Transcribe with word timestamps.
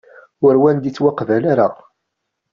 Ur 0.45 0.55
wen-d-ittwaqbal 0.61 1.43
ara. 1.51 1.67